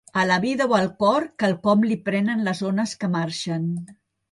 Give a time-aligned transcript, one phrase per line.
[0.19, 3.71] A la vida o al cor quelcom li prenen les ones que marxen.